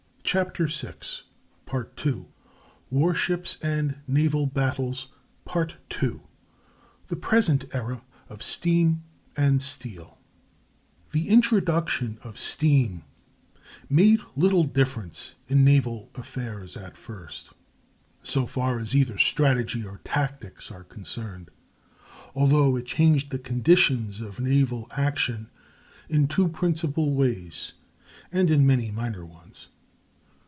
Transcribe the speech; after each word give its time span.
CHAPTER 0.23 0.67
VI 0.67 0.93
(Continued) 1.65 2.27
WAR 2.89 3.13
SHIPS 3.13 3.57
AND 3.61 3.97
NAVAL 4.07 4.45
BATTLES 4.45 5.09
PART 5.43 5.75
II—THE 6.01 7.17
PRESENT 7.17 7.65
ERA 7.73 8.01
OF 8.29 8.41
STEAM 8.41 9.03
AND 9.35 9.61
STEEL 9.61 10.17
The 11.11 11.27
introduction 11.27 12.17
of 12.23 12.37
steam 12.37 13.03
made 13.89 14.21
little 14.37 14.63
difference 14.63 15.35
in 15.49 15.65
naval 15.65 16.09
affairs 16.15 16.77
at 16.77 16.95
first, 16.95 17.49
so 18.23 18.45
far 18.45 18.79
as 18.79 18.95
either 18.95 19.17
strategy 19.17 19.85
or 19.85 19.99
tactics 20.05 20.71
are 20.71 20.85
concerned, 20.85 21.49
although 22.33 22.77
it 22.77 22.85
changed 22.85 23.31
the 23.31 23.39
conditions 23.39 24.21
of 24.21 24.39
naval 24.39 24.87
action 24.91 25.49
in 26.07 26.29
two 26.29 26.47
principal 26.47 27.13
ways 27.15 27.73
and 28.31 28.49
in 28.49 28.65
many 28.65 28.91
minor 28.91 29.25
ones. 29.25 29.67